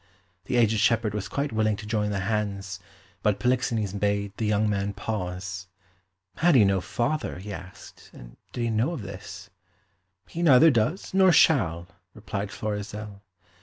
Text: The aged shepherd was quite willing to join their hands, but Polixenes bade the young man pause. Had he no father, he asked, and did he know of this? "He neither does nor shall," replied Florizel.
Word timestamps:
The 0.45 0.55
aged 0.55 0.79
shepherd 0.79 1.13
was 1.13 1.27
quite 1.27 1.51
willing 1.51 1.75
to 1.75 1.85
join 1.85 2.09
their 2.09 2.21
hands, 2.21 2.79
but 3.21 3.39
Polixenes 3.39 3.93
bade 3.93 4.33
the 4.37 4.47
young 4.47 4.67
man 4.67 4.93
pause. 4.93 5.67
Had 6.37 6.55
he 6.55 6.65
no 6.65 6.81
father, 6.81 7.37
he 7.37 7.53
asked, 7.53 8.09
and 8.11 8.35
did 8.51 8.61
he 8.61 8.71
know 8.71 8.93
of 8.93 9.03
this? 9.03 9.51
"He 10.27 10.41
neither 10.41 10.71
does 10.71 11.13
nor 11.13 11.31
shall," 11.31 11.85
replied 12.15 12.49
Florizel. 12.49 13.21